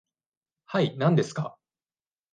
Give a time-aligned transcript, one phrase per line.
[0.65, 1.59] はい、何ですか。